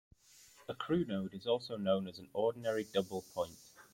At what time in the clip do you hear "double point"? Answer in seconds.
2.85-3.55